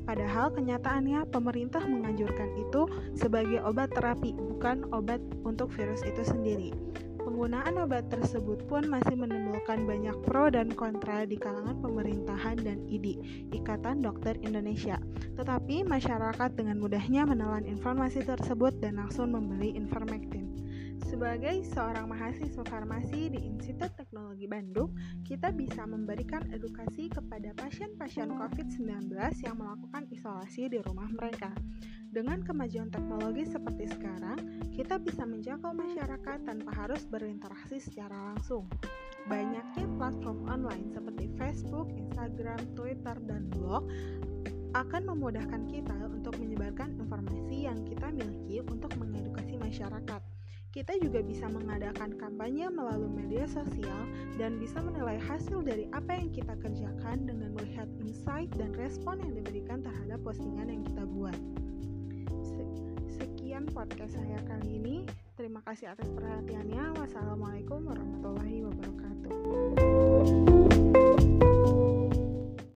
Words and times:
Padahal 0.04 0.52
kenyataannya 0.52 1.32
pemerintah 1.32 1.80
menganjurkan 1.88 2.52
itu 2.60 2.92
sebagai 3.16 3.64
obat 3.64 3.88
terapi, 3.96 4.36
bukan 4.36 4.84
obat 4.92 5.24
untuk 5.48 5.72
virus 5.72 6.04
itu 6.04 6.28
sendiri. 6.28 6.76
Penggunaan 7.24 7.80
obat 7.80 8.12
tersebut 8.12 8.68
pun 8.68 8.84
masih 8.92 9.16
menimbulkan 9.16 9.88
banyak 9.88 10.12
pro 10.28 10.52
dan 10.52 10.68
kontra 10.76 11.24
di 11.24 11.40
kalangan 11.40 11.80
pemerintahan 11.80 12.60
dan 12.60 12.84
IDI, 12.92 13.48
Ikatan 13.56 14.04
Dokter 14.04 14.36
Indonesia. 14.44 15.00
Tetapi 15.40 15.88
masyarakat 15.88 16.52
dengan 16.60 16.84
mudahnya 16.84 17.24
menelan 17.24 17.64
informasi 17.64 18.28
tersebut 18.28 18.76
dan 18.84 19.00
langsung 19.00 19.32
membeli 19.32 19.72
Ivermectin. 19.72 20.52
Sebagai 21.08 21.64
seorang 21.72 22.10
mahasiswa 22.10 22.64
farmasi 22.68 23.32
di 23.32 23.40
Institut 23.46 23.94
Teknologi 23.96 24.50
Bandung, 24.50 24.92
kita 25.24 25.56
bisa 25.56 25.88
memberikan 25.88 26.44
edukasi 26.52 27.08
kepada 27.08 27.56
pasien-pasien 27.56 28.34
COVID-19 28.36 29.14
yang 29.46 29.56
melakukan 29.62 30.10
isolasi 30.12 30.74
di 30.74 30.82
rumah 30.82 31.08
mereka. 31.14 31.56
Dengan 32.14 32.46
kemajuan 32.46 32.94
teknologi 32.94 33.46
seperti 33.46 33.90
sekarang, 33.90 34.33
kita 34.84 35.00
bisa 35.00 35.24
menjangkau 35.24 35.72
masyarakat 35.72 36.44
tanpa 36.44 36.76
harus 36.76 37.08
berinteraksi 37.08 37.80
secara 37.80 38.36
langsung. 38.36 38.68
Banyaknya 39.32 39.88
platform 39.96 40.44
online 40.44 40.92
seperti 40.92 41.32
Facebook, 41.40 41.88
Instagram, 41.96 42.60
Twitter, 42.76 43.16
dan 43.24 43.48
blog 43.56 43.88
akan 44.76 45.08
memudahkan 45.08 45.72
kita 45.72 45.96
untuk 46.12 46.36
menyebarkan 46.36 47.00
informasi 47.00 47.64
yang 47.64 47.80
kita 47.88 48.12
miliki 48.12 48.60
untuk 48.60 48.92
mengedukasi 49.00 49.56
masyarakat. 49.56 50.20
Kita 50.76 51.00
juga 51.00 51.24
bisa 51.24 51.48
mengadakan 51.48 52.20
kampanye 52.20 52.68
melalui 52.68 53.08
media 53.08 53.48
sosial 53.48 54.04
dan 54.36 54.60
bisa 54.60 54.84
menilai 54.84 55.16
hasil 55.16 55.64
dari 55.64 55.88
apa 55.96 56.12
yang 56.20 56.28
kita 56.36 56.60
kerjakan 56.60 57.24
dengan 57.24 57.56
melihat 57.56 57.88
insight 58.04 58.52
dan 58.60 58.76
respon 58.76 59.24
yang 59.24 59.32
diberikan 59.32 59.80
terhadap 59.80 60.20
postingan 60.28 60.68
yang 60.68 60.84
kita 60.84 61.08
buat. 61.08 61.40
Podcast 63.72 64.20
saya 64.20 64.40
kali 64.44 64.82
ini. 64.82 65.08
Terima 65.40 65.64
kasih 65.64 65.96
atas 65.96 66.12
perhatiannya. 66.12 67.00
Wassalamualaikum 67.00 67.88
warahmatullahi 67.88 67.92
wabarakatuh. 67.92 68.13